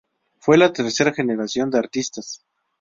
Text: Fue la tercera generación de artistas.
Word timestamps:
Fue 0.39 0.57
la 0.57 0.73
tercera 0.73 1.13
generación 1.13 1.69
de 1.69 1.77
artistas. 1.77 2.43